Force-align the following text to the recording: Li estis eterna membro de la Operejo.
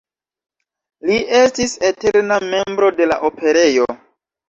Li 1.09 1.19
estis 1.41 1.77
eterna 1.91 2.41
membro 2.57 2.93
de 2.99 3.11
la 3.15 3.23
Operejo. 3.33 3.93